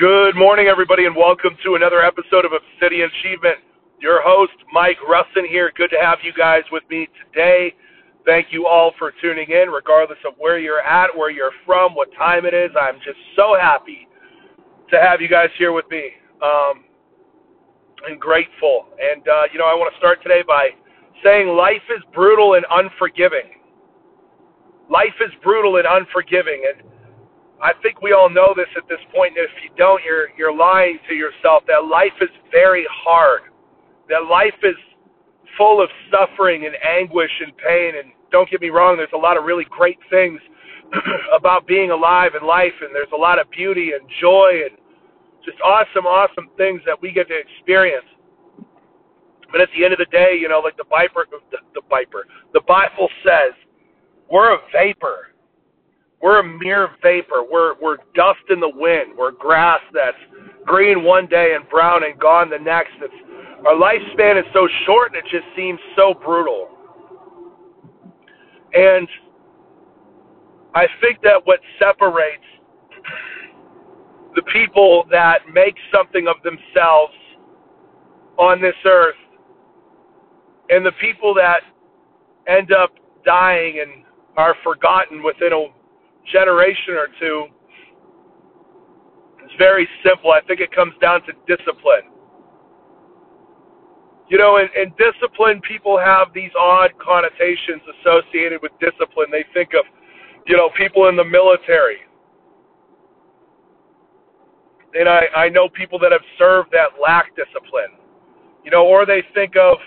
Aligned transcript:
Good 0.00 0.34
morning, 0.34 0.66
everybody, 0.66 1.04
and 1.04 1.14
welcome 1.14 1.58
to 1.62 1.74
another 1.74 2.00
episode 2.02 2.46
of 2.46 2.52
Obsidian 2.56 3.10
Achievement. 3.20 3.56
Your 4.00 4.22
host, 4.24 4.56
Mike 4.72 4.96
Russin 5.06 5.46
here. 5.46 5.70
Good 5.76 5.90
to 5.90 5.98
have 6.00 6.20
you 6.22 6.32
guys 6.32 6.62
with 6.72 6.84
me 6.88 7.06
today. 7.20 7.74
Thank 8.24 8.46
you 8.50 8.66
all 8.66 8.92
for 8.98 9.12
tuning 9.20 9.50
in, 9.50 9.68
regardless 9.68 10.16
of 10.26 10.32
where 10.38 10.58
you're 10.58 10.80
at, 10.80 11.14
where 11.14 11.28
you're 11.28 11.52
from, 11.66 11.94
what 11.94 12.08
time 12.16 12.46
it 12.46 12.54
is. 12.54 12.70
I'm 12.80 12.94
just 13.04 13.18
so 13.36 13.58
happy 13.60 14.08
to 14.88 14.98
have 14.98 15.20
you 15.20 15.28
guys 15.28 15.50
here 15.58 15.72
with 15.72 15.84
me. 15.90 16.12
Um, 16.40 16.84
and 18.08 18.18
grateful. 18.18 18.86
And, 18.98 19.28
uh, 19.28 19.42
you 19.52 19.58
know, 19.58 19.66
I 19.66 19.74
want 19.74 19.92
to 19.92 19.98
start 19.98 20.22
today 20.22 20.40
by 20.48 20.70
saying 21.22 21.46
life 21.46 21.84
is 21.94 22.02
brutal 22.14 22.54
and 22.54 22.64
unforgiving. 22.70 23.52
Life 24.88 25.20
is 25.20 25.30
brutal 25.42 25.76
and 25.76 25.84
unforgiving. 25.86 26.64
And 26.72 26.88
I 27.62 27.72
think 27.82 28.00
we 28.00 28.12
all 28.12 28.30
know 28.30 28.54
this 28.56 28.68
at 28.76 28.88
this 28.88 29.00
point. 29.14 29.36
And 29.36 29.44
if 29.44 29.50
you 29.62 29.70
don't, 29.76 30.02
you're, 30.04 30.28
you're 30.36 30.54
lying 30.54 30.98
to 31.08 31.14
yourself 31.14 31.64
that 31.68 31.84
life 31.84 32.16
is 32.20 32.30
very 32.50 32.86
hard, 32.90 33.42
that 34.08 34.26
life 34.30 34.56
is 34.62 34.76
full 35.58 35.82
of 35.82 35.90
suffering 36.10 36.66
and 36.66 36.74
anguish 36.84 37.30
and 37.44 37.56
pain. 37.56 37.92
And 37.96 38.12
don't 38.32 38.48
get 38.50 38.60
me 38.60 38.70
wrong, 38.70 38.96
there's 38.96 39.14
a 39.14 39.18
lot 39.18 39.36
of 39.36 39.44
really 39.44 39.66
great 39.68 39.98
things 40.08 40.40
about 41.36 41.66
being 41.66 41.90
alive 41.90 42.32
in 42.40 42.46
life, 42.46 42.72
and 42.80 42.94
there's 42.94 43.12
a 43.14 43.16
lot 43.16 43.38
of 43.38 43.50
beauty 43.50 43.92
and 43.92 44.08
joy 44.20 44.62
and 44.68 44.76
just 45.44 45.58
awesome, 45.60 46.06
awesome 46.06 46.48
things 46.56 46.80
that 46.86 47.00
we 47.00 47.12
get 47.12 47.28
to 47.28 47.34
experience. 47.36 48.06
But 49.52 49.60
at 49.60 49.68
the 49.76 49.84
end 49.84 49.92
of 49.92 49.98
the 49.98 50.06
day, 50.06 50.38
you 50.40 50.48
know, 50.48 50.60
like 50.60 50.76
the 50.76 50.84
Viper, 50.88 51.26
the, 51.30 51.58
the 51.74 51.82
Viper, 51.88 52.26
the 52.52 52.60
Bible 52.66 53.08
says, 53.24 53.52
we're 54.30 54.54
a 54.54 54.58
vapor. 54.72 55.29
We're 56.22 56.40
a 56.40 56.58
mere 56.58 56.90
vapor. 57.02 57.42
We're 57.50 57.74
we're 57.80 57.96
dust 58.14 58.40
in 58.50 58.60
the 58.60 58.70
wind. 58.72 59.16
We're 59.16 59.32
grass 59.32 59.80
that's 59.92 60.16
green 60.66 61.02
one 61.02 61.26
day 61.26 61.54
and 61.54 61.68
brown 61.68 62.04
and 62.04 62.18
gone 62.18 62.50
the 62.50 62.58
next. 62.58 62.92
It's, 63.00 63.14
our 63.66 63.74
lifespan 63.74 64.38
is 64.38 64.44
so 64.52 64.68
short 64.86 65.12
and 65.14 65.16
it 65.16 65.24
just 65.30 65.46
seems 65.56 65.78
so 65.96 66.14
brutal. 66.14 66.68
And 68.72 69.08
I 70.74 70.86
think 71.00 71.20
that 71.22 71.40
what 71.44 71.60
separates 71.78 72.44
the 74.36 74.42
people 74.52 75.04
that 75.10 75.40
make 75.52 75.74
something 75.92 76.28
of 76.28 76.36
themselves 76.42 77.14
on 78.38 78.60
this 78.60 78.74
earth 78.84 79.16
and 80.68 80.86
the 80.86 80.92
people 80.92 81.34
that 81.34 81.60
end 82.46 82.72
up 82.72 82.92
dying 83.24 83.80
and 83.80 84.04
are 84.36 84.54
forgotten 84.62 85.22
within 85.22 85.52
a 85.52 85.66
generation 86.32 86.94
or 86.94 87.08
two 87.18 87.46
it's 89.42 89.54
very 89.58 89.88
simple. 90.06 90.30
I 90.30 90.40
think 90.46 90.60
it 90.60 90.70
comes 90.70 90.94
down 91.00 91.22
to 91.22 91.32
discipline. 91.48 92.06
You 94.28 94.38
know, 94.38 94.58
in, 94.58 94.68
in 94.80 94.94
discipline, 94.94 95.60
people 95.66 95.98
have 95.98 96.28
these 96.32 96.52
odd 96.56 96.90
connotations 97.02 97.82
associated 97.98 98.62
with 98.62 98.70
discipline. 98.78 99.26
They 99.32 99.44
think 99.52 99.70
of, 99.74 99.84
you 100.46 100.56
know, 100.56 100.70
people 100.78 101.08
in 101.08 101.16
the 101.16 101.24
military 101.24 101.98
and 104.94 105.08
I, 105.08 105.26
I 105.36 105.48
know 105.48 105.68
people 105.68 105.98
that 106.00 106.12
have 106.12 106.24
served 106.38 106.70
that 106.72 106.98
lack 107.00 107.36
discipline, 107.36 107.94
you 108.64 108.70
know, 108.70 108.86
or 108.86 109.06
they 109.06 109.22
think 109.34 109.54
of, 109.56 109.78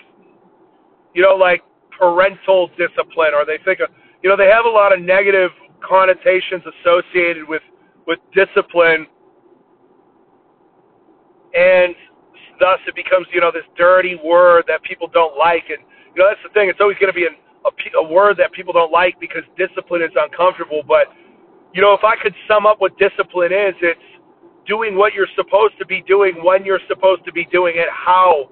you 1.14 1.22
know, 1.22 1.34
like 1.34 1.62
parental 1.98 2.68
discipline, 2.78 3.32
or 3.34 3.44
they 3.44 3.58
think 3.64 3.80
of, 3.80 3.88
you 4.22 4.30
know, 4.30 4.36
they 4.36 4.48
have 4.48 4.64
a 4.64 4.68
lot 4.68 4.92
of 4.92 5.00
negative 5.00 5.50
connotations 5.86 6.62
associated 6.80 7.48
with 7.48 7.62
with 8.06 8.18
discipline, 8.34 9.06
and 11.54 11.94
thus 12.60 12.78
it 12.86 12.94
becomes, 12.94 13.26
you 13.32 13.40
know, 13.40 13.50
this 13.50 13.64
dirty 13.76 14.16
word 14.22 14.64
that 14.68 14.82
people 14.82 15.08
don't 15.08 15.38
like, 15.38 15.64
and 15.70 15.78
you 16.14 16.22
know, 16.22 16.28
that's 16.28 16.42
the 16.42 16.52
thing. 16.52 16.68
It's 16.68 16.80
always 16.80 16.98
going 16.98 17.12
to 17.12 17.16
be 17.16 17.26
an, 17.26 17.36
a, 17.64 17.98
a 17.98 18.12
word 18.12 18.36
that 18.38 18.52
people 18.52 18.72
don't 18.72 18.92
like 18.92 19.18
because 19.20 19.42
discipline 19.56 20.02
is 20.02 20.12
uncomfortable. 20.16 20.82
But 20.86 21.08
you 21.72 21.82
know, 21.82 21.92
if 21.92 22.04
I 22.04 22.14
could 22.20 22.34
sum 22.46 22.66
up 22.66 22.80
what 22.80 22.96
discipline 22.98 23.52
is, 23.52 23.74
it's 23.82 24.00
doing 24.66 24.96
what 24.96 25.12
you're 25.12 25.30
supposed 25.36 25.74
to 25.78 25.86
be 25.86 26.02
doing 26.06 26.42
when 26.42 26.64
you're 26.64 26.80
supposed 26.88 27.24
to 27.24 27.32
be 27.32 27.46
doing 27.50 27.74
it, 27.76 27.88
how 27.90 28.50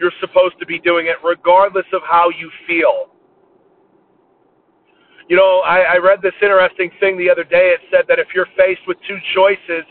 you're 0.00 0.12
supposed 0.20 0.58
to 0.60 0.66
be 0.66 0.78
doing 0.80 1.06
it, 1.06 1.16
regardless 1.24 1.86
of 1.92 2.02
how 2.08 2.28
you 2.28 2.50
feel. 2.66 3.08
You 5.28 5.36
know, 5.36 5.62
I, 5.66 5.94
I 5.94 5.96
read 5.98 6.22
this 6.22 6.34
interesting 6.40 6.90
thing 7.00 7.18
the 7.18 7.28
other 7.28 7.44
day. 7.44 7.74
It 7.74 7.80
said 7.90 8.04
that 8.08 8.18
if 8.18 8.28
you're 8.34 8.46
faced 8.56 8.82
with 8.86 8.96
two 9.08 9.18
choices, 9.34 9.84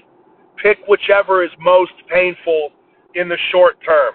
pick 0.62 0.78
whichever 0.88 1.44
is 1.44 1.52
most 1.60 1.92
painful 2.12 2.72
in 3.16 3.28
the 3.28 3.38
short 3.52 3.78
term. 3.86 4.14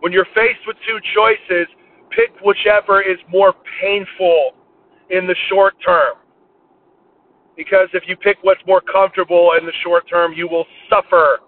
When 0.00 0.12
you're 0.12 0.28
faced 0.34 0.60
with 0.66 0.76
two 0.86 0.98
choices, 1.14 1.66
pick 2.10 2.30
whichever 2.44 3.00
is 3.00 3.16
more 3.30 3.54
painful 3.80 4.52
in 5.10 5.26
the 5.26 5.36
short 5.48 5.74
term. 5.84 6.16
Because 7.56 7.88
if 7.92 8.02
you 8.06 8.16
pick 8.16 8.38
what's 8.42 8.60
more 8.66 8.80
comfortable 8.80 9.52
in 9.58 9.64
the 9.64 9.72
short 9.84 10.08
term, 10.08 10.32
you 10.32 10.48
will 10.48 10.66
suffer 10.90 11.40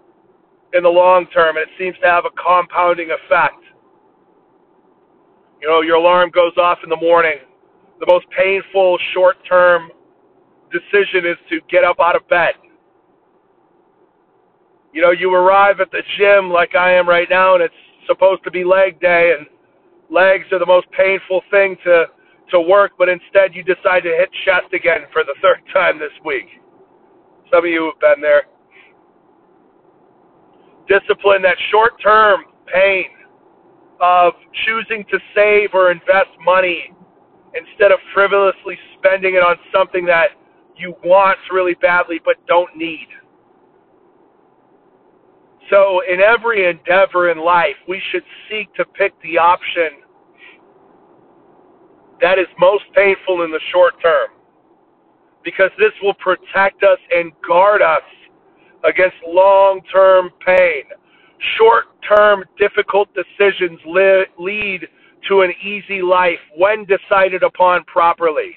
in 0.73 0.83
the 0.83 0.89
long 0.89 1.27
term, 1.33 1.57
and 1.57 1.63
it 1.63 1.69
seems 1.77 1.95
to 2.01 2.07
have 2.07 2.25
a 2.25 2.33
compounding 2.41 3.09
effect. 3.11 3.61
You 5.61 5.67
know, 5.69 5.81
your 5.81 5.95
alarm 5.95 6.31
goes 6.31 6.53
off 6.57 6.79
in 6.83 6.89
the 6.89 6.97
morning. 6.97 7.37
The 7.99 8.05
most 8.07 8.25
painful 8.37 8.97
short 9.13 9.37
term 9.47 9.89
decision 10.71 11.25
is 11.25 11.37
to 11.49 11.59
get 11.69 11.83
up 11.83 11.97
out 11.99 12.15
of 12.15 12.27
bed. 12.27 12.53
You 14.93 15.01
know, 15.01 15.11
you 15.11 15.33
arrive 15.33 15.79
at 15.79 15.91
the 15.91 16.01
gym 16.17 16.49
like 16.49 16.75
I 16.75 16.93
am 16.93 17.07
right 17.07 17.27
now, 17.29 17.55
and 17.55 17.63
it's 17.63 17.73
supposed 18.07 18.43
to 18.43 18.51
be 18.51 18.63
leg 18.63 18.99
day, 18.99 19.35
and 19.37 19.47
legs 20.09 20.45
are 20.51 20.59
the 20.59 20.65
most 20.65 20.87
painful 20.91 21.41
thing 21.51 21.77
to 21.85 22.05
to 22.51 22.61
work, 22.61 22.91
but 22.97 23.09
instead 23.09 23.55
you 23.55 23.63
decide 23.63 24.03
to 24.03 24.09
hit 24.09 24.29
chest 24.45 24.71
again 24.71 25.07
for 25.11 25.23
the 25.23 25.33
third 25.41 25.61
time 25.73 25.97
this 25.97 26.13
week. 26.23 26.45
Some 27.51 27.65
of 27.65 27.69
you 27.69 27.91
have 27.91 27.99
been 27.99 28.21
there. 28.21 28.43
Discipline, 30.87 31.41
that 31.41 31.57
short 31.71 31.93
term 32.01 32.41
pain 32.71 33.05
of 33.99 34.33
choosing 34.65 35.03
to 35.09 35.17
save 35.33 35.69
or 35.73 35.91
invest 35.91 36.29
money 36.43 36.93
instead 37.55 37.91
of 37.91 37.99
frivolously 38.13 38.77
spending 38.97 39.35
it 39.35 39.43
on 39.43 39.57
something 39.73 40.05
that 40.05 40.29
you 40.77 40.93
want 41.03 41.37
really 41.51 41.75
badly 41.75 42.19
but 42.23 42.35
don't 42.47 42.75
need. 42.75 43.07
So, 45.69 46.01
in 46.11 46.19
every 46.21 46.69
endeavor 46.69 47.31
in 47.31 47.39
life, 47.39 47.75
we 47.87 48.01
should 48.11 48.23
seek 48.49 48.73
to 48.75 48.85
pick 48.85 49.13
the 49.23 49.37
option 49.37 50.03
that 52.21 52.37
is 52.39 52.47
most 52.59 52.83
painful 52.93 53.43
in 53.43 53.51
the 53.51 53.59
short 53.71 53.95
term 54.01 54.29
because 55.43 55.71
this 55.77 55.91
will 56.01 56.13
protect 56.15 56.83
us 56.83 56.99
and 57.15 57.31
guard 57.47 57.81
us 57.81 58.03
against 58.83 59.15
long 59.27 59.81
term 59.91 60.29
pain. 60.45 60.83
Short 61.57 61.85
term 62.07 62.43
difficult 62.57 63.09
decisions 63.13 63.79
li- 63.85 64.25
lead 64.39 64.87
to 65.27 65.41
an 65.41 65.53
easy 65.63 66.01
life 66.01 66.39
when 66.55 66.85
decided 66.85 67.43
upon 67.43 67.83
properly. 67.85 68.55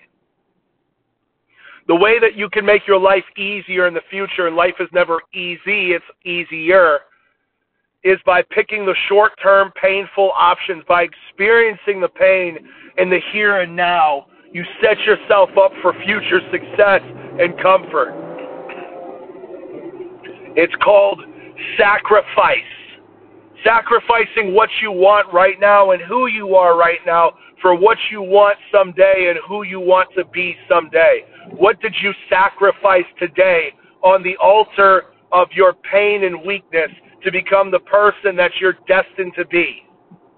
The 1.88 1.94
way 1.94 2.18
that 2.20 2.36
you 2.36 2.50
can 2.50 2.66
make 2.66 2.86
your 2.86 3.00
life 3.00 3.24
easier 3.38 3.86
in 3.86 3.94
the 3.94 4.02
future, 4.10 4.46
and 4.46 4.54
life 4.54 4.74
is 4.78 4.88
never 4.92 5.20
easy, 5.32 5.92
it's 5.92 6.04
easier, 6.24 6.98
is 8.04 8.18
by 8.26 8.42
picking 8.50 8.84
the 8.84 8.94
short 9.08 9.32
term 9.42 9.72
painful 9.80 10.32
options, 10.36 10.84
by 10.86 11.04
experiencing 11.04 12.00
the 12.00 12.08
pain 12.08 12.58
in 12.98 13.08
the 13.08 13.20
here 13.32 13.60
and 13.60 13.74
now. 13.74 14.26
You 14.52 14.64
set 14.82 14.98
yourself 15.00 15.50
up 15.58 15.72
for 15.82 15.94
future 16.04 16.40
success 16.50 17.00
and 17.40 17.58
comfort. 17.60 18.12
It's 20.56 20.74
called 20.82 21.20
sacrifice. 21.78 22.58
Sacrificing 23.68 24.54
what 24.54 24.70
you 24.80 24.90
want 24.90 25.30
right 25.32 25.60
now 25.60 25.90
and 25.90 26.00
who 26.00 26.26
you 26.26 26.54
are 26.54 26.78
right 26.78 27.00
now 27.04 27.32
for 27.60 27.74
what 27.74 27.98
you 28.10 28.22
want 28.22 28.56
someday 28.72 29.26
and 29.28 29.38
who 29.46 29.62
you 29.62 29.78
want 29.78 30.08
to 30.16 30.24
be 30.26 30.56
someday. 30.68 31.24
What 31.50 31.80
did 31.80 31.94
you 32.00 32.12
sacrifice 32.30 33.04
today 33.18 33.72
on 34.02 34.22
the 34.22 34.36
altar 34.38 35.06
of 35.32 35.48
your 35.52 35.74
pain 35.92 36.24
and 36.24 36.46
weakness 36.46 36.90
to 37.24 37.32
become 37.32 37.70
the 37.70 37.80
person 37.80 38.36
that 38.36 38.52
you're 38.60 38.76
destined 38.86 39.32
to 39.36 39.44
be. 39.46 39.82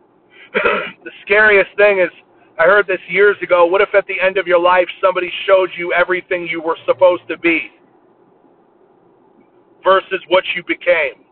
the 0.54 1.10
scariest 1.22 1.70
thing 1.76 2.00
is, 2.00 2.10
I 2.58 2.64
heard 2.64 2.86
this 2.86 3.00
years 3.08 3.36
ago. 3.42 3.64
What 3.66 3.80
if 3.80 3.94
at 3.94 4.06
the 4.06 4.20
end 4.20 4.36
of 4.36 4.46
your 4.46 4.60
life 4.60 4.86
somebody 5.02 5.30
showed 5.46 5.70
you 5.76 5.92
everything 5.92 6.46
you 6.46 6.60
were 6.60 6.76
supposed 6.86 7.22
to 7.28 7.38
be 7.38 7.70
versus 9.84 10.20
what 10.28 10.44
you 10.54 10.62
became? 10.66 11.24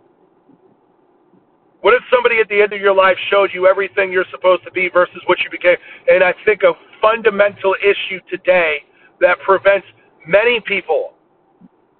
What 1.80 1.94
if 1.94 2.02
somebody 2.12 2.40
at 2.40 2.48
the 2.48 2.60
end 2.60 2.72
of 2.72 2.80
your 2.80 2.94
life 2.94 3.16
showed 3.30 3.50
you 3.54 3.66
everything 3.66 4.12
you're 4.12 4.24
supposed 4.30 4.64
to 4.64 4.70
be 4.72 4.88
versus 4.92 5.22
what 5.26 5.38
you 5.40 5.50
became? 5.50 5.76
And 6.08 6.24
I 6.24 6.34
think 6.44 6.62
a 6.62 6.72
fundamental 7.00 7.74
issue 7.82 8.20
today 8.28 8.78
that 9.20 9.38
prevents 9.40 9.86
many 10.26 10.60
people. 10.60 11.14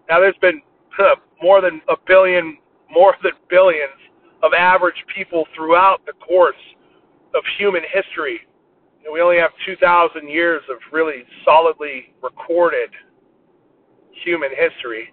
Now, 0.09 0.21
there's 0.21 0.37
been 0.41 0.61
more 1.41 1.61
than 1.61 1.81
a 1.89 1.95
billion, 2.07 2.59
more 2.91 3.15
than 3.23 3.33
billions 3.49 3.95
of 4.43 4.53
average 4.53 5.05
people 5.15 5.47
throughout 5.55 6.05
the 6.07 6.13
course 6.15 6.57
of 7.35 7.43
human 7.57 7.83
history. 7.93 8.41
And 9.05 9.13
we 9.13 9.21
only 9.21 9.39
have 9.39 9.51
2,000 9.65 10.29
years 10.29 10.63
of 10.71 10.79
really 10.93 11.23
solidly 11.45 12.15
recorded 12.21 12.91
human 14.25 14.51
history. 14.51 15.13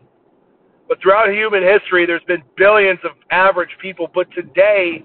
But 0.88 1.02
throughout 1.02 1.30
human 1.34 1.64
history, 1.64 2.06
there's 2.06 2.24
been 2.24 2.44
billions 2.58 3.00
of 3.04 3.12
average 3.32 3.72
people. 3.82 4.10
But 4.14 4.28
today, 4.32 5.04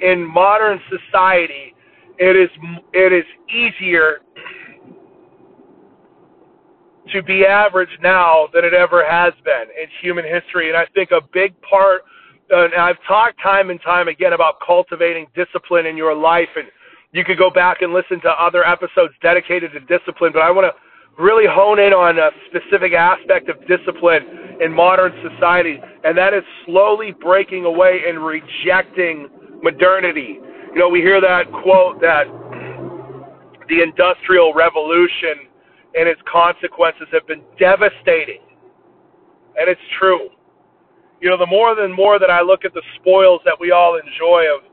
in 0.00 0.24
modern 0.24 0.80
society, 0.90 1.74
it 2.18 2.36
is 2.36 2.50
it 2.92 3.12
is 3.12 3.24
easier 3.48 4.18
to 7.12 7.22
be 7.22 7.44
average 7.44 7.90
now 8.02 8.48
than 8.54 8.64
it 8.64 8.74
ever 8.74 9.04
has 9.08 9.32
been 9.44 9.64
in 9.80 9.88
human 10.00 10.24
history. 10.24 10.68
And 10.68 10.76
I 10.76 10.86
think 10.94 11.10
a 11.10 11.20
big 11.32 11.54
part, 11.62 12.02
uh, 12.52 12.64
and 12.64 12.74
I've 12.74 13.02
talked 13.06 13.40
time 13.42 13.70
and 13.70 13.80
time 13.82 14.08
again 14.08 14.32
about 14.32 14.54
cultivating 14.64 15.26
discipline 15.34 15.86
in 15.86 15.96
your 15.96 16.14
life, 16.14 16.48
and 16.56 16.66
you 17.12 17.24
could 17.24 17.38
go 17.38 17.50
back 17.50 17.82
and 17.82 17.92
listen 17.92 18.20
to 18.22 18.30
other 18.30 18.66
episodes 18.66 19.14
dedicated 19.20 19.72
to 19.72 19.80
discipline, 19.80 20.32
but 20.32 20.42
I 20.42 20.50
want 20.50 20.66
to 20.66 20.74
really 21.18 21.46
hone 21.48 21.78
in 21.78 21.92
on 21.92 22.18
a 22.18 22.30
specific 22.48 22.92
aspect 22.92 23.48
of 23.48 23.56
discipline 23.66 24.58
in 24.60 24.72
modern 24.72 25.12
society, 25.22 25.80
and 26.04 26.16
that 26.16 26.34
is 26.34 26.42
slowly 26.66 27.12
breaking 27.20 27.64
away 27.64 28.00
and 28.08 28.24
rejecting 28.24 29.28
modernity. 29.62 30.38
You 30.72 30.78
know, 30.78 30.88
we 30.88 31.00
hear 31.00 31.20
that 31.20 31.50
quote 31.62 32.00
that 32.00 32.24
the 33.68 33.82
Industrial 33.82 34.52
Revolution 34.54 35.48
and 35.94 36.08
its 36.08 36.20
consequences 36.30 37.06
have 37.12 37.26
been 37.26 37.42
devastating. 37.58 38.40
And 39.58 39.68
it's 39.68 39.80
true. 39.98 40.30
You 41.20 41.28
know, 41.28 41.36
the 41.36 41.46
more 41.46 41.78
and 41.78 41.94
more 41.94 42.18
that 42.18 42.30
I 42.30 42.40
look 42.40 42.64
at 42.64 42.74
the 42.74 42.82
spoils 42.96 43.40
that 43.44 43.56
we 43.60 43.70
all 43.70 44.00
enjoy 44.00 44.44
of 44.48 44.64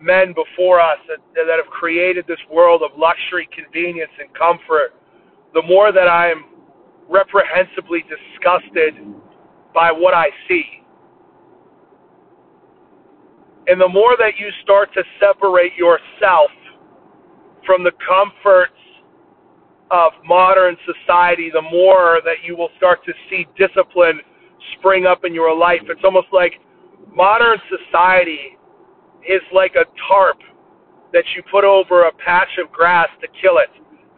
men 0.00 0.32
before 0.32 0.80
us 0.80 0.98
that, 1.08 1.18
that 1.34 1.60
have 1.62 1.70
created 1.70 2.24
this 2.26 2.38
world 2.50 2.82
of 2.82 2.90
luxury, 2.96 3.48
convenience, 3.52 4.12
and 4.18 4.32
comfort, 4.34 4.94
the 5.54 5.62
more 5.62 5.92
that 5.92 6.08
I'm 6.08 6.44
reprehensibly 7.08 8.02
disgusted 8.02 8.94
by 9.74 9.90
what 9.92 10.14
I 10.14 10.28
see. 10.48 10.64
And 13.66 13.80
the 13.80 13.88
more 13.88 14.16
that 14.18 14.32
you 14.38 14.48
start 14.62 14.92
to 14.94 15.02
separate 15.20 15.74
yourself 15.76 16.50
from 17.66 17.84
the 17.84 17.92
comforts 18.06 18.72
of 19.90 20.12
modern 20.24 20.76
society, 20.86 21.50
the 21.52 21.62
more 21.62 22.20
that 22.24 22.44
you 22.44 22.56
will 22.56 22.70
start 22.76 23.04
to 23.04 23.12
see 23.28 23.46
discipline 23.58 24.20
spring 24.78 25.06
up 25.06 25.24
in 25.24 25.34
your 25.34 25.56
life. 25.56 25.80
It's 25.88 26.00
almost 26.04 26.28
like 26.32 26.54
modern 27.14 27.58
society 27.68 28.56
is 29.28 29.42
like 29.52 29.74
a 29.74 29.84
tarp 30.08 30.38
that 31.12 31.24
you 31.34 31.42
put 31.50 31.64
over 31.64 32.04
a 32.04 32.12
patch 32.12 32.58
of 32.64 32.70
grass 32.72 33.08
to 33.20 33.28
kill 33.42 33.58
it. 33.58 33.68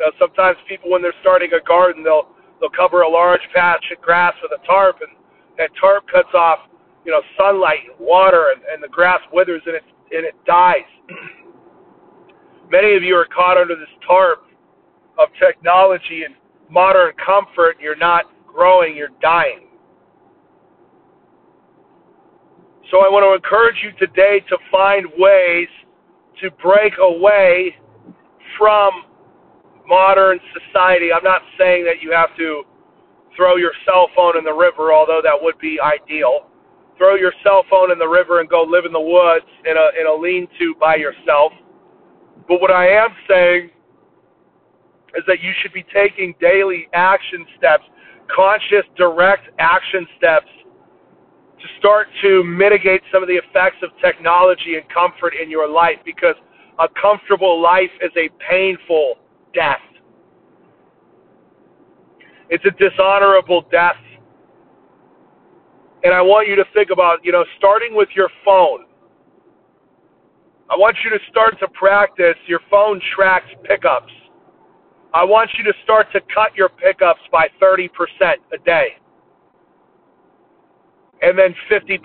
Know, 0.03 0.11
sometimes 0.19 0.59
people, 0.69 0.91
when 0.91 1.01
they're 1.01 1.15
starting 1.23 1.51
a 1.55 1.63
garden, 1.63 2.03
they'll 2.03 2.27
they'll 2.59 2.75
cover 2.75 3.03
a 3.03 3.09
large 3.09 3.43
patch 3.55 3.85
of 3.95 4.03
grass 4.03 4.35
with 4.43 4.51
a 4.51 4.67
tarp, 4.67 4.99
and 4.99 5.15
that 5.59 5.71
tarp 5.81 6.05
cuts 6.11 6.35
off, 6.35 6.59
you 7.07 7.13
know, 7.13 7.23
sunlight 7.39 7.87
and 7.87 7.95
water, 8.05 8.51
and, 8.51 8.63
and 8.67 8.83
the 8.83 8.89
grass 8.89 9.21
withers 9.33 9.63
and 9.65 9.77
it 9.77 9.85
and 10.11 10.27
it 10.27 10.35
dies. 10.45 10.91
Many 12.71 12.97
of 12.97 13.05
you 13.05 13.15
are 13.15 13.27
caught 13.27 13.57
under 13.57 13.77
this 13.77 13.95
tarp 14.05 14.43
of 15.19 15.29
technology 15.39 16.25
and 16.25 16.35
modern 16.69 17.13
comfort, 17.25 17.77
you're 17.81 17.97
not 17.97 18.25
growing, 18.47 18.97
you're 18.97 19.15
dying. 19.21 19.69
So 22.91 22.99
I 22.99 23.09
want 23.09 23.25
to 23.25 23.35
encourage 23.35 23.77
you 23.83 23.93
today 24.05 24.41
to 24.49 24.59
find 24.71 25.07
ways 25.17 25.69
to 26.43 26.51
break 26.63 26.95
away 26.99 27.77
from 28.59 28.91
modern 29.87 30.39
society. 30.53 31.13
I'm 31.13 31.25
not 31.25 31.43
saying 31.59 31.85
that 31.85 32.03
you 32.03 32.13
have 32.13 32.37
to 32.37 32.65
throw 33.37 33.57
your 33.57 33.73
cell 33.85 34.09
phone 34.15 34.37
in 34.37 34.45
the 34.45 34.53
river, 34.53 34.93
although 34.93 35.21
that 35.23 35.37
would 35.41 35.59
be 35.59 35.79
ideal. 35.81 36.47
Throw 36.99 37.15
your 37.15 37.33
cell 37.43 37.65
phone 37.71 37.91
in 37.91 37.99
the 37.99 38.09
river 38.09 38.41
and 38.41 38.49
go 38.49 38.63
live 38.63 38.85
in 38.85 38.93
the 38.93 39.01
woods 39.01 39.47
in 39.65 39.77
a 39.77 40.01
in 40.01 40.07
a 40.07 40.15
lean-to 40.15 40.75
by 40.79 40.97
yourself. 40.97 41.53
But 42.47 42.61
what 42.61 42.71
I 42.71 42.89
am 42.89 43.11
saying 43.29 43.71
is 45.17 45.25
that 45.27 45.41
you 45.41 45.53
should 45.61 45.73
be 45.73 45.85
taking 45.93 46.35
daily 46.41 46.89
action 46.93 47.47
steps, 47.57 47.85
conscious, 48.35 48.85
direct 48.97 49.49
action 49.59 50.07
steps 50.17 50.49
to 51.61 51.69
start 51.79 52.09
to 52.23 52.43
mitigate 52.45 53.03
some 53.13 53.23
of 53.23 53.29
the 53.29 53.37
effects 53.37 53.77
of 53.83 53.91
technology 54.01 54.77
and 54.77 54.89
comfort 54.89 55.35
in 55.41 55.51
your 55.51 55.69
life 55.69 55.99
because 56.05 56.35
a 56.79 56.89
comfortable 57.01 57.61
life 57.61 57.91
is 58.01 58.11
a 58.17 58.29
painful 58.51 59.15
death. 59.55 59.81
It's 62.49 62.65
a 62.65 62.71
dishonorable 62.73 63.65
death. 63.71 63.97
And 66.05 66.13
I 66.13 66.21
want 66.21 66.49
you 66.49 66.57
to 66.57 66.65
think 66.75 66.91
about, 66.91 67.25
you 67.25 67.33
know, 67.33 67.45
starting 67.59 67.95
with 67.95 68.09
your 68.15 68.29
phone. 68.45 68.87
I 70.69 70.77
want 70.77 70.97
you 71.05 71.11
to 71.11 71.19
start 71.31 71.59
to 71.61 71.69
practice 71.69 72.37
your 72.47 72.61
phone 72.71 73.01
tracks 73.15 73.49
pickups. 73.65 74.13
I 75.15 75.25
want 75.25 75.51
you 75.59 75.65
to 75.65 75.73
start 75.85 76.11
to 76.13 76.21
cut 76.35 76.55
your 76.57 76.71
pickups 76.71 77.21
by 77.31 77.49
30% 77.61 77.89
a 78.53 78.59
day. 78.65 78.97
And 81.21 81.39
then 81.39 81.55
50% 81.71 81.99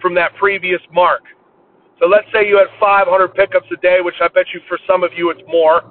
from 0.00 0.14
that 0.14 0.34
previous 0.36 0.80
mark. 0.92 1.22
So 2.00 2.06
let's 2.06 2.26
say 2.32 2.48
you 2.48 2.56
had 2.58 2.68
500 2.80 3.34
pickups 3.34 3.66
a 3.72 3.76
day, 3.80 3.98
which 4.00 4.14
I 4.20 4.28
bet 4.28 4.46
you 4.54 4.60
for 4.68 4.78
some 4.88 5.04
of 5.04 5.10
you 5.16 5.30
it's 5.30 5.42
more. 5.46 5.82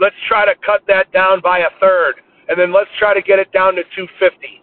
Let's 0.00 0.16
try 0.26 0.46
to 0.46 0.54
cut 0.64 0.80
that 0.88 1.12
down 1.12 1.40
by 1.42 1.58
a 1.58 1.70
third. 1.78 2.14
And 2.48 2.58
then 2.58 2.72
let's 2.72 2.90
try 2.98 3.14
to 3.14 3.22
get 3.22 3.38
it 3.38 3.52
down 3.52 3.76
to 3.76 3.82
250. 3.94 4.60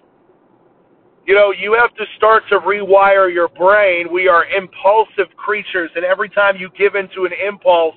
You 1.28 1.36
know, 1.36 1.52
you 1.52 1.78
have 1.80 1.94
to 1.96 2.06
start 2.16 2.44
to 2.50 2.60
rewire 2.60 3.32
your 3.32 3.50
brain. 3.50 4.08
We 4.12 4.28
are 4.28 4.46
impulsive 4.46 5.28
creatures, 5.36 5.92
and 5.96 6.04
every 6.06 6.30
time 6.30 6.56
you 6.58 6.70
give 6.78 6.96
into 6.96 7.26
an 7.26 7.32
impulse, 7.34 7.96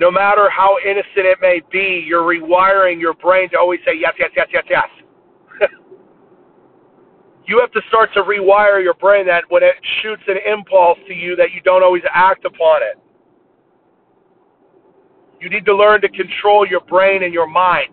no 0.00 0.10
matter 0.10 0.50
how 0.50 0.76
innocent 0.84 1.26
it 1.26 1.38
may 1.40 1.62
be, 1.70 2.04
you're 2.06 2.22
rewiring 2.22 3.00
your 3.00 3.14
brain 3.14 3.48
to 3.50 3.58
always 3.58 3.80
say 3.86 3.92
yes, 3.98 4.14
yes, 4.18 4.30
yes, 4.36 4.48
yes, 4.52 4.64
yes. 4.68 4.88
you 7.46 7.58
have 7.60 7.70
to 7.72 7.80
start 7.88 8.10
to 8.14 8.22
rewire 8.22 8.82
your 8.82 8.94
brain 8.94 9.26
that 9.26 9.44
when 9.48 9.62
it 9.62 9.74
shoots 10.02 10.22
an 10.26 10.36
impulse 10.46 10.98
to 11.06 11.14
you 11.14 11.36
that 11.36 11.52
you 11.52 11.60
don't 11.62 11.82
always 11.84 12.02
act 12.12 12.44
upon 12.44 12.82
it. 12.82 12.98
You 15.40 15.50
need 15.50 15.64
to 15.66 15.76
learn 15.76 16.00
to 16.00 16.08
control 16.08 16.66
your 16.66 16.80
brain 16.80 17.22
and 17.22 17.32
your 17.32 17.48
mind. 17.48 17.92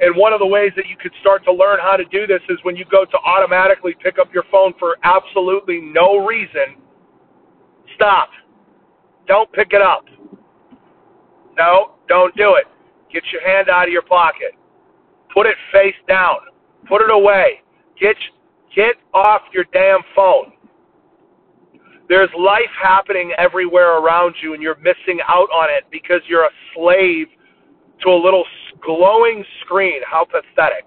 And 0.00 0.16
one 0.16 0.32
of 0.32 0.40
the 0.40 0.46
ways 0.46 0.72
that 0.76 0.86
you 0.88 0.96
could 0.96 1.12
start 1.20 1.44
to 1.44 1.52
learn 1.52 1.78
how 1.80 1.96
to 1.96 2.04
do 2.06 2.26
this 2.26 2.40
is 2.48 2.58
when 2.62 2.74
you 2.74 2.84
go 2.90 3.04
to 3.04 3.18
automatically 3.18 3.94
pick 4.02 4.18
up 4.18 4.32
your 4.32 4.44
phone 4.50 4.72
for 4.78 4.96
absolutely 5.04 5.80
no 5.80 6.24
reason, 6.26 6.80
stop. 7.94 8.30
Don't 9.26 9.52
pick 9.52 9.72
it 9.72 9.82
up. 9.82 10.04
No, 11.56 11.92
don't 12.08 12.34
do 12.36 12.54
it. 12.54 12.66
Get 13.12 13.22
your 13.32 13.46
hand 13.46 13.68
out 13.68 13.88
of 13.88 13.92
your 13.92 14.02
pocket. 14.02 14.54
Put 15.34 15.46
it 15.46 15.56
face 15.72 15.94
down. 16.08 16.36
Put 16.88 17.02
it 17.02 17.10
away. 17.10 17.60
Get 18.00 18.16
get 18.74 18.94
off 19.12 19.42
your 19.52 19.64
damn 19.72 20.00
phone. 20.16 20.52
There's 22.10 22.28
life 22.36 22.74
happening 22.82 23.30
everywhere 23.38 23.98
around 23.98 24.34
you, 24.42 24.52
and 24.52 24.60
you're 24.60 24.78
missing 24.78 25.20
out 25.28 25.48
on 25.54 25.70
it 25.70 25.84
because 25.92 26.20
you're 26.26 26.42
a 26.42 26.50
slave 26.74 27.28
to 28.02 28.08
a 28.10 28.18
little 28.20 28.44
glowing 28.84 29.44
screen. 29.60 30.00
How 30.04 30.24
pathetic. 30.24 30.86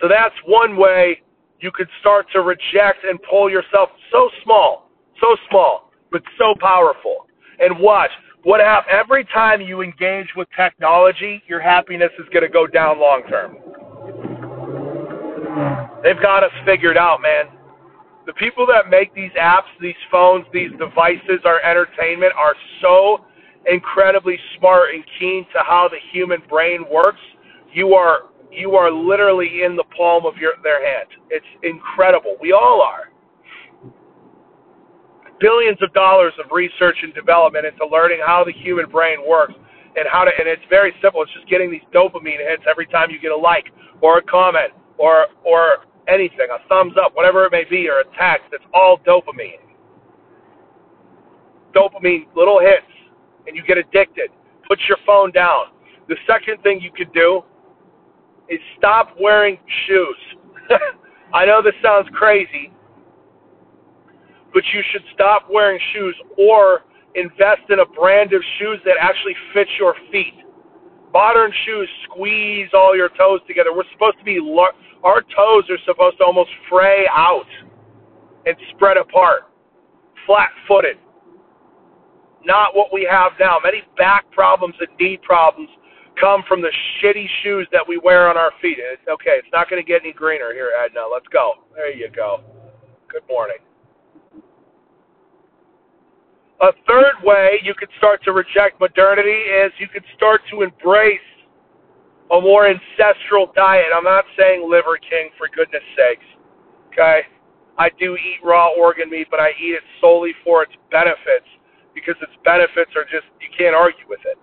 So 0.00 0.06
that's 0.06 0.36
one 0.46 0.76
way 0.76 1.20
you 1.60 1.72
could 1.74 1.88
start 1.98 2.26
to 2.32 2.42
reject 2.42 3.02
and 3.02 3.18
pull 3.28 3.50
yourself 3.50 3.88
so 4.12 4.30
small, 4.44 4.88
so 5.20 5.34
small, 5.50 5.90
but 6.12 6.22
so 6.38 6.54
powerful 6.60 7.26
and 7.58 7.76
watch 7.80 8.10
what 8.44 8.60
happens 8.60 8.86
every 8.92 9.24
time 9.24 9.60
you 9.60 9.82
engage 9.82 10.28
with 10.36 10.46
technology. 10.56 11.42
Your 11.48 11.60
happiness 11.60 12.12
is 12.20 12.26
going 12.32 12.44
to 12.44 12.48
go 12.48 12.68
down 12.68 13.00
long 13.00 13.24
term. 13.28 13.56
They've 16.04 16.22
got 16.22 16.44
us 16.44 16.52
figured 16.64 16.96
out, 16.96 17.20
man. 17.20 17.57
The 18.28 18.34
people 18.34 18.66
that 18.66 18.90
make 18.90 19.14
these 19.14 19.32
apps, 19.40 19.72
these 19.80 19.96
phones, 20.12 20.44
these 20.52 20.70
devices, 20.72 21.40
our 21.46 21.62
entertainment 21.62 22.34
are 22.36 22.54
so 22.82 23.24
incredibly 23.64 24.38
smart 24.58 24.90
and 24.94 25.02
keen 25.18 25.46
to 25.54 25.60
how 25.66 25.88
the 25.88 25.96
human 26.12 26.42
brain 26.46 26.84
works. 26.92 27.20
You 27.72 27.94
are 27.94 28.28
you 28.52 28.76
are 28.76 28.92
literally 28.92 29.62
in 29.64 29.76
the 29.76 29.84
palm 29.96 30.26
of 30.26 30.36
your 30.36 30.52
their 30.62 30.84
hand. 30.84 31.08
It's 31.30 31.46
incredible. 31.62 32.36
We 32.38 32.52
all 32.52 32.82
are 32.82 33.08
billions 35.40 35.78
of 35.80 35.90
dollars 35.94 36.34
of 36.44 36.52
research 36.52 36.98
and 37.02 37.14
development 37.14 37.64
into 37.64 37.86
learning 37.86 38.20
how 38.26 38.44
the 38.44 38.52
human 38.52 38.90
brain 38.90 39.18
works 39.26 39.54
and 39.96 40.04
how 40.12 40.24
to 40.24 40.30
and 40.38 40.46
it's 40.46 40.62
very 40.68 40.92
simple 41.00 41.22
it's 41.22 41.32
just 41.32 41.48
getting 41.48 41.70
these 41.70 41.86
dopamine 41.94 42.44
hits 42.44 42.62
every 42.68 42.86
time 42.86 43.08
you 43.08 43.18
get 43.20 43.30
a 43.30 43.36
like 43.36 43.66
or 44.02 44.18
a 44.18 44.22
comment 44.22 44.72
or 44.98 45.26
or 45.46 45.87
anything, 46.08 46.48
a 46.52 46.66
thumbs 46.68 46.94
up, 47.02 47.14
whatever 47.14 47.44
it 47.44 47.52
may 47.52 47.64
be, 47.64 47.88
or 47.88 48.00
a 48.00 48.04
text. 48.18 48.48
It's 48.52 48.64
all 48.74 48.98
dopamine. 49.06 49.62
Dopamine, 51.74 52.26
little 52.34 52.60
hits, 52.60 52.86
and 53.46 53.56
you 53.56 53.62
get 53.62 53.78
addicted. 53.78 54.30
Put 54.66 54.78
your 54.88 54.98
phone 55.06 55.32
down. 55.32 55.72
The 56.08 56.16
second 56.26 56.62
thing 56.62 56.80
you 56.80 56.90
could 56.90 57.12
do 57.12 57.42
is 58.48 58.58
stop 58.78 59.14
wearing 59.20 59.58
shoes. 59.86 60.16
I 61.34 61.44
know 61.44 61.62
this 61.62 61.74
sounds 61.82 62.08
crazy, 62.14 62.72
but 64.54 64.62
you 64.72 64.82
should 64.90 65.02
stop 65.12 65.46
wearing 65.50 65.78
shoes 65.92 66.16
or 66.38 66.84
invest 67.14 67.68
in 67.70 67.80
a 67.80 67.86
brand 67.86 68.32
of 68.32 68.42
shoes 68.58 68.78
that 68.84 68.96
actually 69.00 69.34
fits 69.52 69.70
your 69.78 69.94
feet. 70.10 70.34
Modern 71.12 71.52
shoes 71.66 71.88
squeeze 72.04 72.68
all 72.74 72.96
your 72.96 73.08
toes 73.10 73.40
together. 73.46 73.74
We're 73.74 73.88
supposed 73.92 74.18
to 74.18 74.24
be, 74.24 74.38
our 75.04 75.22
toes 75.22 75.64
are 75.70 75.78
supposed 75.86 76.18
to 76.18 76.24
almost 76.24 76.50
fray 76.68 77.06
out 77.10 77.46
and 78.46 78.56
spread 78.74 78.96
apart, 78.96 79.42
flat 80.26 80.50
footed. 80.66 80.96
Not 82.44 82.74
what 82.74 82.92
we 82.92 83.06
have 83.10 83.32
now. 83.38 83.58
Many 83.62 83.82
back 83.96 84.30
problems 84.30 84.74
and 84.80 84.88
knee 84.98 85.18
problems 85.22 85.68
come 86.20 86.42
from 86.48 86.62
the 86.62 86.72
shitty 86.98 87.26
shoes 87.42 87.66
that 87.72 87.82
we 87.86 87.98
wear 87.98 88.28
on 88.28 88.36
our 88.36 88.50
feet. 88.60 88.78
It's, 88.78 89.02
okay, 89.08 89.38
it's 89.38 89.48
not 89.52 89.68
going 89.70 89.82
to 89.82 89.86
get 89.86 90.02
any 90.02 90.12
greener 90.12 90.52
here, 90.52 90.70
Edna. 90.84 91.02
Let's 91.12 91.26
go. 91.32 91.54
There 91.74 91.94
you 91.94 92.08
go. 92.14 92.42
Good 93.10 93.22
morning. 93.28 93.58
A 96.60 96.72
third 96.88 97.14
way 97.22 97.60
you 97.62 97.72
could 97.74 97.90
start 97.98 98.22
to 98.24 98.32
reject 98.32 98.80
modernity 98.80 99.30
is 99.30 99.72
you 99.78 99.86
could 99.86 100.02
start 100.16 100.40
to 100.50 100.62
embrace 100.62 101.20
a 102.30 102.40
more 102.40 102.68
ancestral 102.68 103.52
diet. 103.54 103.86
I'm 103.94 104.04
not 104.04 104.24
saying 104.38 104.68
liver 104.68 104.98
king 104.98 105.30
for 105.38 105.48
goodness 105.54 105.82
sakes. 105.96 106.26
Okay? 106.92 107.20
I 107.78 107.90
do 107.98 108.16
eat 108.16 108.40
raw 108.44 108.68
organ 108.76 109.10
meat, 109.10 109.28
but 109.30 109.40
I 109.40 109.50
eat 109.60 109.78
it 109.78 109.82
solely 110.00 110.32
for 110.44 110.62
its 110.62 110.72
benefits 110.90 111.46
because 111.94 112.16
its 112.20 112.32
benefits 112.44 112.90
are 112.96 113.04
just 113.04 113.26
you 113.40 113.48
can't 113.56 113.74
argue 113.74 114.04
with 114.08 114.20
it. 114.26 114.36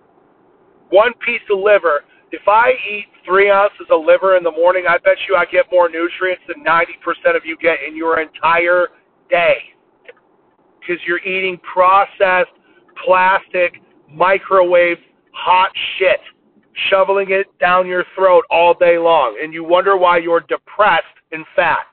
One 0.90 1.12
piece 1.24 1.42
of 1.50 1.58
liver, 1.58 2.04
if 2.32 2.42
I 2.48 2.72
eat 2.90 3.06
three 3.24 3.50
ounces 3.50 3.86
of 3.90 4.04
liver 4.04 4.36
in 4.36 4.42
the 4.42 4.50
morning, 4.50 4.84
I 4.88 4.98
bet 4.98 5.16
you 5.28 5.36
I 5.36 5.44
get 5.44 5.66
more 5.70 5.88
nutrients 5.88 6.42
than 6.48 6.64
90% 6.64 7.36
of 7.36 7.44
you 7.44 7.56
get 7.60 7.78
in 7.86 7.96
your 7.96 8.20
entire 8.20 8.88
day 9.28 9.56
because 10.80 11.02
you're 11.06 11.24
eating 11.26 11.58
processed 11.58 12.50
plastic 13.04 13.82
microwave 14.10 14.98
hot 15.32 15.70
shit, 15.98 16.20
shoveling 16.90 17.30
it 17.30 17.46
down 17.58 17.86
your 17.86 18.04
throat 18.14 18.44
all 18.50 18.74
day 18.74 18.98
long, 18.98 19.38
and 19.42 19.52
you 19.52 19.64
wonder 19.64 19.96
why 19.96 20.18
you're 20.18 20.40
depressed 20.40 21.04
and 21.32 21.44
fat. 21.54 21.86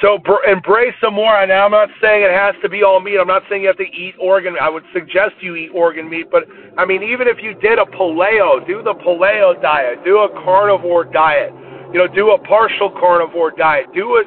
So 0.00 0.18
br- 0.18 0.44
embrace 0.50 0.94
some 1.00 1.14
more. 1.14 1.40
And 1.40 1.52
I'm 1.52 1.70
not 1.70 1.88
saying 2.02 2.24
it 2.24 2.32
has 2.32 2.54
to 2.62 2.68
be 2.68 2.82
all 2.82 3.00
meat. 3.00 3.18
I'm 3.18 3.28
not 3.28 3.42
saying 3.48 3.62
you 3.62 3.68
have 3.68 3.78
to 3.78 3.84
eat 3.84 4.14
organ. 4.20 4.56
I 4.60 4.68
would 4.68 4.82
suggest 4.92 5.34
you 5.40 5.54
eat 5.54 5.70
organ 5.72 6.08
meat, 6.08 6.26
but 6.30 6.44
I 6.76 6.84
mean, 6.84 7.02
even 7.02 7.28
if 7.28 7.38
you 7.40 7.54
did 7.54 7.78
a 7.78 7.84
paleo, 7.84 8.66
do 8.66 8.82
the 8.82 8.94
paleo 8.94 9.60
diet, 9.62 10.04
do 10.04 10.18
a 10.18 10.28
carnivore 10.44 11.04
diet, 11.04 11.52
you 11.92 11.98
know, 11.98 12.08
do 12.08 12.32
a 12.32 12.38
partial 12.38 12.90
carnivore 12.90 13.52
diet, 13.52 13.86
do 13.94 14.16
it, 14.16 14.26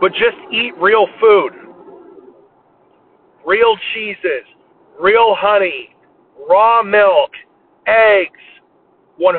but 0.00 0.12
just 0.12 0.36
eat 0.52 0.74
real 0.78 1.06
food, 1.18 1.52
real 3.46 3.74
cheeses, 3.94 4.44
real 5.00 5.34
honey, 5.34 5.95
raw 6.48 6.82
milk, 6.82 7.30
eggs, 7.86 8.40
100% 9.20 9.34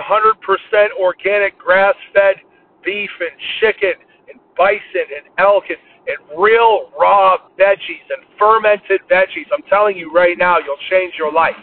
organic 1.00 1.58
grass-fed 1.58 2.36
beef 2.84 3.10
and 3.20 3.40
chicken 3.60 3.94
and 4.30 4.40
bison 4.58 5.08
and 5.16 5.28
elk 5.38 5.66
and, 5.70 5.78
and 6.08 6.40
real 6.40 6.90
raw 7.00 7.38
veggies 7.60 8.08
and 8.10 8.26
fermented 8.40 9.02
veggies. 9.12 9.46
I'm 9.54 9.64
telling 9.70 9.98
you 9.98 10.12
right 10.12 10.38
now, 10.38 10.58
you'll 10.58 10.82
change 10.90 11.14
your 11.18 11.32
life. 11.32 11.56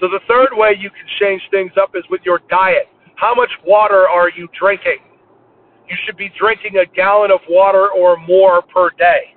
So 0.00 0.06
the 0.06 0.20
third 0.28 0.50
way 0.52 0.76
you 0.78 0.90
can 0.90 1.06
change 1.20 1.42
things 1.50 1.72
up 1.80 1.90
is 1.96 2.04
with 2.08 2.20
your 2.24 2.40
diet. 2.48 2.88
How 3.16 3.34
much 3.34 3.50
water 3.66 4.08
are 4.08 4.30
you 4.30 4.48
drinking? 4.58 4.98
You 5.88 5.96
should 6.04 6.16
be 6.16 6.30
drinking 6.38 6.76
a 6.76 6.86
gallon 6.86 7.32
of 7.32 7.40
water 7.48 7.88
or 7.90 8.16
more 8.16 8.62
per 8.62 8.90
day. 8.90 9.34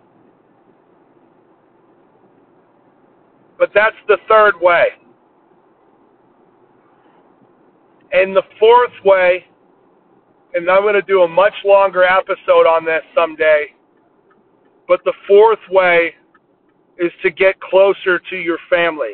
But 3.61 3.69
that's 3.75 3.95
the 4.07 4.17
third 4.27 4.55
way. 4.59 4.87
And 8.11 8.35
the 8.35 8.41
fourth 8.59 8.91
way 9.05 9.45
and 10.53 10.69
I'm 10.69 10.81
going 10.81 10.95
to 10.95 11.01
do 11.03 11.21
a 11.21 11.27
much 11.27 11.53
longer 11.63 12.03
episode 12.03 12.67
on 12.67 12.85
this 12.85 13.03
someday. 13.15 13.67
But 14.87 15.01
the 15.05 15.13
fourth 15.27 15.59
way 15.69 16.15
is 16.97 17.11
to 17.21 17.29
get 17.29 17.59
closer 17.61 18.19
to 18.31 18.35
your 18.35 18.57
family. 18.67 19.13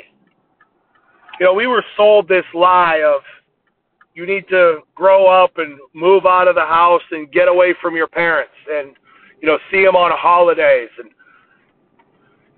You 1.40 1.46
know, 1.46 1.54
we 1.54 1.68
were 1.68 1.84
sold 1.96 2.28
this 2.28 2.46
lie 2.54 3.04
of 3.06 3.22
you 4.16 4.26
need 4.26 4.48
to 4.50 4.80
grow 4.96 5.28
up 5.28 5.58
and 5.58 5.78
move 5.94 6.26
out 6.26 6.48
of 6.48 6.56
the 6.56 6.66
house 6.66 7.04
and 7.12 7.32
get 7.32 7.48
away 7.48 7.76
from 7.82 7.96
your 7.96 8.08
parents 8.08 8.56
and, 8.72 8.96
you 9.42 9.48
know, 9.48 9.60
see 9.70 9.84
them 9.84 9.96
on 9.96 10.12
holidays. 10.16 10.90
And, 10.98 11.12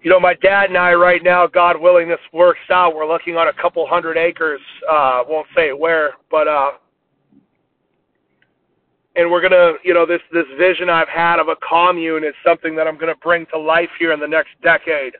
you 0.01 0.09
know, 0.09 0.19
my 0.19 0.33
dad 0.35 0.69
and 0.69 0.77
I 0.77 0.93
right 0.93 1.23
now, 1.23 1.45
God 1.47 1.79
willing, 1.79 2.07
this 2.07 2.19
works 2.31 2.59
out. 2.71 2.95
We're 2.95 3.07
looking 3.07 3.35
on 3.35 3.47
a 3.47 3.53
couple 3.53 3.85
hundred 3.85 4.17
acres. 4.17 4.61
Uh, 4.89 5.23
won't 5.27 5.47
say 5.55 5.73
where, 5.73 6.13
but 6.31 6.47
uh, 6.47 6.71
and 9.15 9.29
we're 9.29 9.41
gonna, 9.41 9.73
you 9.83 9.93
know, 9.93 10.05
this 10.05 10.21
this 10.31 10.45
vision 10.57 10.89
I've 10.89 11.09
had 11.09 11.39
of 11.39 11.49
a 11.49 11.55
commune 11.57 12.23
is 12.23 12.33
something 12.45 12.75
that 12.75 12.87
I'm 12.87 12.97
gonna 12.97 13.15
bring 13.21 13.45
to 13.47 13.59
life 13.59 13.89
here 13.99 14.13
in 14.13 14.19
the 14.19 14.27
next 14.27 14.51
decade. 14.63 15.13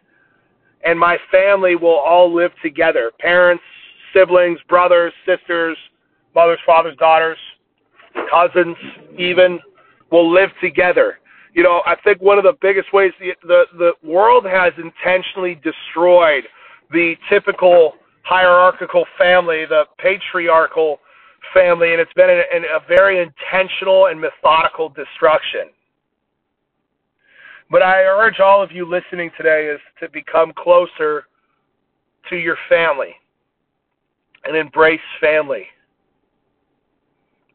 And 0.86 0.98
my 0.98 1.18
family 1.30 1.76
will 1.76 1.98
all 1.98 2.34
live 2.34 2.52
together: 2.64 3.12
parents, 3.20 3.64
siblings, 4.14 4.60
brothers, 4.70 5.12
sisters, 5.26 5.78
mothers, 6.34 6.60
fathers, 6.66 6.96
daughters, 6.98 7.38
cousins, 8.32 8.78
even 9.18 9.60
will 10.10 10.32
live 10.32 10.52
together. 10.62 11.20
You 11.54 11.64
know, 11.64 11.82
I 11.86 11.96
think 12.04 12.22
one 12.22 12.38
of 12.38 12.44
the 12.44 12.58
biggest 12.62 12.94
ways 12.94 13.12
the 13.20 13.34
the, 13.44 13.64
the 13.78 14.08
world 14.08 14.46
has 14.46 14.74
intentionally 14.78 15.60
destroyed 15.64 16.44
the 16.92 17.16
typical 17.30 17.94
hierarchical 18.24 19.06
family, 19.18 19.66
the 19.66 19.86
patriarchal 19.98 21.00
family, 21.54 21.92
and 21.92 22.02
it's 22.02 22.14
been 22.14 22.30
a, 22.30 22.76
a 22.76 22.80
very 22.88 23.20
intentional 23.22 24.08
and 24.08 24.20
methodical 24.20 24.90
destruction. 24.90 25.70
But 27.72 27.84
I 27.84 28.04
urge 28.04 28.40
all 28.40 28.64
of 28.64 28.72
you 28.72 28.86
listening 28.86 29.32
today 29.38 29.68
is 29.68 29.80
to 30.02 30.10
become 30.10 30.54
closer 30.56 31.26
to 32.30 32.36
your 32.36 32.58
family 32.68 33.16
and 34.44 34.56
embrace 34.56 35.00
family. 35.22 35.66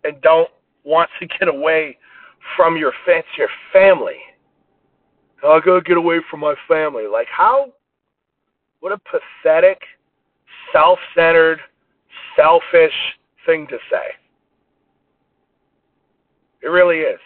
And 0.05 0.21
don't 0.21 0.51
want 0.85 1.11
to 1.21 1.27
get 1.27 1.49
away 1.49 1.99
from 2.57 2.77
your 2.77 2.93
it's 3.07 3.29
your 3.37 3.49
family. 3.73 4.19
I 5.45 5.61
gotta 5.65 5.83
get 5.83 5.97
away 5.97 6.21
from 6.31 6.41
my 6.41 6.55
family. 6.69 7.07
Like 7.07 7.29
how 7.31 7.73
what 8.81 8.93
a 8.93 8.99
pathetic, 8.99 9.81
self 10.73 10.99
centered, 11.15 11.59
selfish 12.37 12.93
thing 13.47 13.67
to 13.69 13.79
say. 13.91 14.13
It 16.63 16.69
really 16.69 16.99
is. 16.99 17.21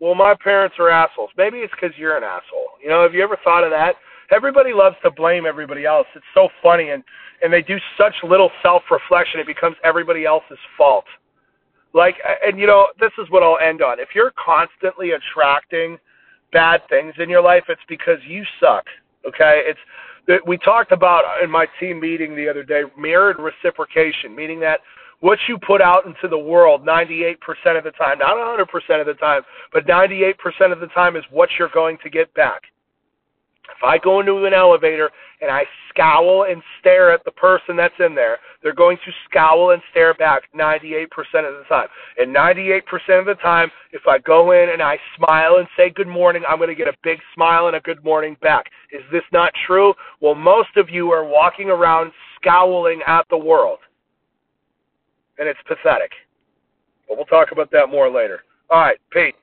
Well, 0.00 0.14
my 0.14 0.34
parents 0.42 0.76
are 0.78 0.88
assholes. 0.88 1.30
Maybe 1.36 1.58
it's 1.58 1.72
because 1.78 1.96
you're 1.98 2.16
an 2.16 2.24
asshole. 2.24 2.68
You 2.82 2.88
know, 2.88 3.02
have 3.02 3.12
you 3.12 3.22
ever 3.22 3.36
thought 3.44 3.64
of 3.64 3.70
that? 3.70 3.96
Everybody 4.32 4.72
loves 4.72 4.96
to 5.02 5.10
blame 5.10 5.44
everybody 5.44 5.84
else. 5.84 6.06
It's 6.14 6.24
so 6.32 6.48
funny, 6.62 6.90
and 6.90 7.02
and 7.42 7.52
they 7.52 7.62
do 7.62 7.78
such 7.98 8.14
little 8.22 8.50
self-reflection. 8.62 9.40
It 9.40 9.46
becomes 9.46 9.76
everybody 9.84 10.24
else's 10.24 10.58
fault. 10.76 11.04
Like, 11.92 12.16
and 12.44 12.58
you 12.58 12.66
know, 12.66 12.86
this 13.00 13.12
is 13.18 13.28
what 13.30 13.42
I'll 13.42 13.58
end 13.58 13.82
on. 13.82 13.98
If 13.98 14.10
you're 14.14 14.32
constantly 14.42 15.12
attracting 15.12 15.98
bad 16.52 16.82
things 16.88 17.14
in 17.18 17.28
your 17.28 17.42
life, 17.42 17.64
it's 17.68 17.80
because 17.88 18.18
you 18.26 18.44
suck. 18.60 18.84
Okay, 19.26 19.62
it's 19.66 19.80
we 20.46 20.58
talked 20.58 20.92
about 20.92 21.24
in 21.42 21.50
my 21.50 21.66
team 21.80 22.00
meeting 22.00 22.36
the 22.36 22.48
other 22.48 22.62
day 22.62 22.82
mirrored 22.96 23.38
reciprocation, 23.38 24.34
meaning 24.34 24.60
that 24.60 24.80
what 25.20 25.38
you 25.48 25.58
put 25.58 25.82
out 25.82 26.06
into 26.06 26.28
the 26.28 26.38
world 26.38 26.84
98% 26.86 27.36
of 27.76 27.84
the 27.84 27.90
time, 27.92 28.18
not 28.18 28.36
100% 28.36 29.00
of 29.00 29.06
the 29.06 29.14
time, 29.14 29.42
but 29.72 29.86
98% 29.86 30.34
of 30.72 30.80
the 30.80 30.86
time 30.88 31.16
is 31.16 31.24
what 31.30 31.48
you're 31.58 31.70
going 31.74 31.98
to 32.02 32.10
get 32.10 32.32
back. 32.34 32.62
If 33.76 33.84
I 33.84 33.98
go 33.98 34.20
into 34.20 34.44
an 34.44 34.54
elevator 34.54 35.10
and 35.40 35.50
I 35.50 35.64
scowl 35.88 36.46
and 36.48 36.62
stare 36.80 37.12
at 37.12 37.24
the 37.24 37.30
person 37.32 37.76
that's 37.76 37.94
in 37.98 38.14
there, 38.14 38.38
they're 38.62 38.74
going 38.74 38.98
to 39.04 39.12
scowl 39.28 39.70
and 39.70 39.82
stare 39.90 40.14
back 40.14 40.42
98% 40.54 41.04
of 41.08 41.56
the 41.56 41.64
time. 41.68 41.88
And 42.18 42.34
98% 42.34 42.82
of 43.18 43.26
the 43.26 43.34
time, 43.42 43.70
if 43.92 44.02
I 44.06 44.18
go 44.18 44.52
in 44.52 44.70
and 44.70 44.82
I 44.82 44.98
smile 45.16 45.56
and 45.58 45.68
say 45.76 45.90
good 45.90 46.08
morning, 46.08 46.42
I'm 46.48 46.58
going 46.58 46.68
to 46.68 46.74
get 46.74 46.88
a 46.88 46.96
big 47.02 47.18
smile 47.34 47.68
and 47.68 47.76
a 47.76 47.80
good 47.80 48.04
morning 48.04 48.36
back. 48.42 48.66
Is 48.92 49.02
this 49.10 49.22
not 49.32 49.52
true? 49.66 49.94
Well, 50.20 50.34
most 50.34 50.76
of 50.76 50.90
you 50.90 51.10
are 51.10 51.24
walking 51.24 51.70
around 51.70 52.12
scowling 52.40 53.00
at 53.06 53.26
the 53.30 53.38
world. 53.38 53.78
and 55.38 55.48
it's 55.48 55.60
pathetic. 55.66 56.12
But 57.08 57.16
we'll 57.16 57.26
talk 57.26 57.48
about 57.52 57.70
that 57.72 57.88
more 57.90 58.10
later. 58.10 58.40
All 58.70 58.80
right, 58.80 58.98
peace. 59.10 59.34